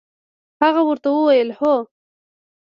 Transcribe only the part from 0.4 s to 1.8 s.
هغه ورته وویل: هو.